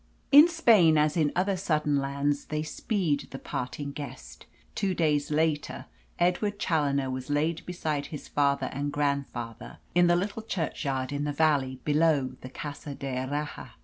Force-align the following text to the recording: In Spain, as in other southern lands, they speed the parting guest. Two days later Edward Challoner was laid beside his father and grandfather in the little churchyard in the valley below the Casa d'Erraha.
In 0.31 0.47
Spain, 0.47 0.97
as 0.97 1.15
in 1.15 1.31
other 1.35 1.55
southern 1.55 1.97
lands, 1.97 2.45
they 2.45 2.63
speed 2.63 3.27
the 3.29 3.37
parting 3.37 3.91
guest. 3.91 4.47
Two 4.73 4.95
days 4.95 5.29
later 5.29 5.85
Edward 6.17 6.57
Challoner 6.57 7.11
was 7.11 7.29
laid 7.29 7.63
beside 7.67 8.07
his 8.07 8.27
father 8.27 8.71
and 8.73 8.91
grandfather 8.91 9.77
in 9.93 10.07
the 10.07 10.15
little 10.15 10.41
churchyard 10.41 11.11
in 11.13 11.23
the 11.25 11.31
valley 11.31 11.81
below 11.85 12.33
the 12.41 12.49
Casa 12.49 12.95
d'Erraha. 12.95 13.73